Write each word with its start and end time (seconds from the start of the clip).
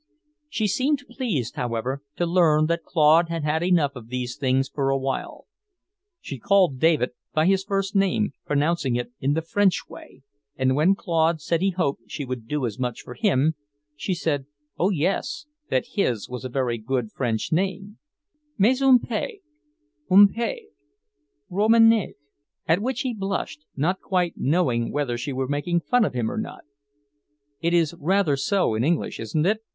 She 0.49 0.67
seemed 0.67 1.03
pleased, 1.11 1.57
however, 1.57 2.01
to 2.15 2.25
learn 2.25 2.65
that 2.65 2.81
Claude 2.83 3.29
had 3.29 3.43
had 3.43 3.61
enough 3.61 3.91
of 3.95 4.07
these 4.07 4.35
things 4.35 4.67
for 4.67 4.89
awhile. 4.89 5.45
She 6.19 6.39
called 6.39 6.79
David 6.79 7.11
by 7.35 7.45
his 7.45 7.63
first 7.63 7.95
name, 7.95 8.33
pronouncing 8.47 8.95
it 8.95 9.11
the 9.21 9.43
French 9.43 9.87
way, 9.87 10.23
and 10.55 10.75
when 10.75 10.95
Claude 10.95 11.39
said 11.39 11.61
he 11.61 11.69
hoped 11.69 12.09
she 12.09 12.25
would 12.25 12.47
do 12.47 12.65
as 12.65 12.79
much 12.79 13.01
for 13.01 13.13
him, 13.13 13.53
she 13.95 14.15
said, 14.15 14.47
Oh, 14.75 14.89
yes, 14.89 15.45
that 15.69 15.85
his 15.93 16.27
was 16.27 16.43
a 16.43 16.49
very 16.49 16.79
good 16.79 17.11
French 17.11 17.51
name, 17.51 17.99
"mais 18.57 18.81
un 18.81 18.97
peu, 18.97 19.37
un 20.09 20.27
peu... 20.29 20.55
romanesque," 21.47 22.15
at 22.67 22.81
which 22.81 23.01
he 23.01 23.13
blushed, 23.13 23.65
not 23.75 24.01
quite 24.01 24.33
knowing 24.35 24.91
whether 24.91 25.15
she 25.15 25.31
were 25.31 25.47
making 25.47 25.79
fun 25.79 26.03
of 26.03 26.15
him 26.15 26.31
or 26.31 26.39
not. 26.39 26.63
"It 27.61 27.75
is 27.75 27.93
rather 27.99 28.35
so 28.35 28.73
in 28.73 28.83
English, 28.83 29.19
isn't 29.19 29.45
it?" 29.45 29.61